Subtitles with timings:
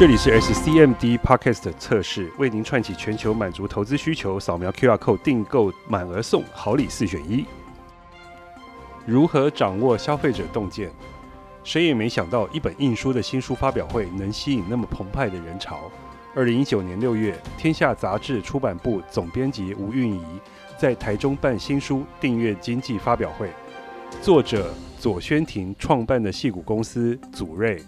[0.00, 4.40] 这里是 SCMD Podcast 测试，为您串起全球满足投资需求。
[4.40, 7.44] 扫描 QR Code 订购满额送，好礼四选一。
[9.04, 10.90] 如何掌握消费者洞见？
[11.64, 15.90] 谁也没想到，一本印书的新书发表会能吸引那么澎湃的人潮。
[16.34, 20.24] 二零一九年六月，天下杂志出版部总编辑吴韵仪
[20.78, 23.50] 在台中办新书《订阅经济》发表会，
[24.22, 27.82] 作者左宣庭创办的戏谷公司祖瑞。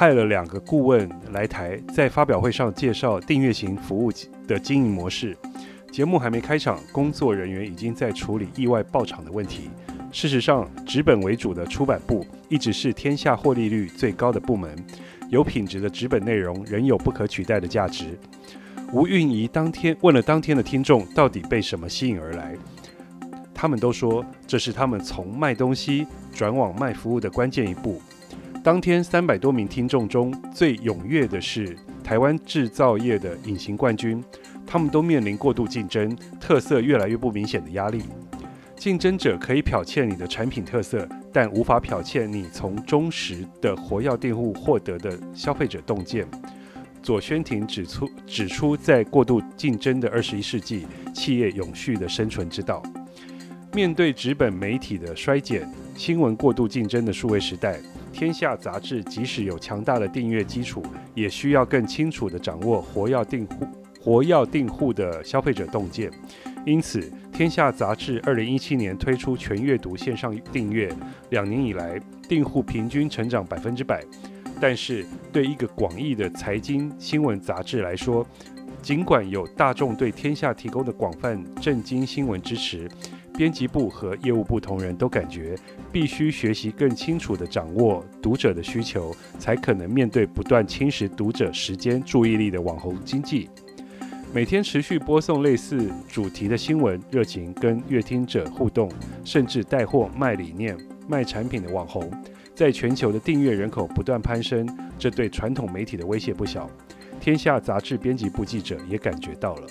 [0.00, 4.10] 派了两个顾问来台，在发表会上介绍订阅型服务
[4.48, 5.36] 的经营模式。
[5.92, 9.68] 节目还没开场，工作人员已经在处理意外爆场的问题。
[10.10, 14.74] 事实上，纸本为主的出版部一直是天下获利率最高的部门，
[15.28, 18.18] 有品质的纸本内容仍有不可取代的价值。
[18.94, 22.56] 吴韵仪当天问了当天的听众，到底被什么吸引而来？
[23.52, 28.00] 他们都说，这是他们从卖东西转往卖服务的关键一步。
[28.62, 34.22] 当天三百多名听众中最踊跃的是台湾制造业的隐形冠军，
[34.66, 38.02] 他们都面临过度竞争、特色越来越不明显的压力。
[38.76, 46.26] 竞争者可以剽窃你的产品特色，但无法剽窃你从忠实的活药店户获得的消费者洞见。
[47.02, 52.82] 左宣庭指出，指出在过度竞争的二十一世纪，企业永续的生存之道。
[53.72, 55.66] 面对纸本媒体的衰减、
[56.00, 57.78] 新闻过度竞争的数位时代。
[58.10, 60.82] 天下杂志即使有强大的订阅基础，
[61.14, 63.66] 也需要更清楚地掌握活跃订户、
[64.00, 66.10] 活跃订户的消费者洞见。
[66.64, 70.90] 因此，天下杂志二零一七年推出全阅读线上订阅，
[71.28, 74.02] 两年以来订户平均成长百分之百。
[74.58, 78.26] 但是，对一个广义的财经新闻杂志来说，
[78.80, 82.88] 尽管有大众对天下提供的广泛政经新闻支持。
[83.40, 85.56] 编辑部和业务部同仁都感觉，
[85.90, 93.48] 必须学习更清楚地掌握读者的需求，才可能面对不断侵蚀读者时间注意力的网红经济。
[94.34, 98.92] 每天持续播送类似主题的新闻，热情跟阅听者互动，
[99.24, 100.76] 甚至带货卖理念、
[101.08, 102.12] 卖产品的网红，
[102.54, 104.68] 在全球的订阅人口不断攀升，
[104.98, 106.68] 这对传统媒体的威胁不小。
[107.18, 109.66] 天下杂志编辑部记者也感觉到了。